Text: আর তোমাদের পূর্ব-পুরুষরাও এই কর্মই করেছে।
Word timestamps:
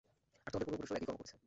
আর 0.45 0.49
তোমাদের 0.53 0.67
পূর্ব-পুরুষরাও 0.69 0.99
এই 1.01 1.05
কর্মই 1.07 1.17
করেছে। 1.19 1.35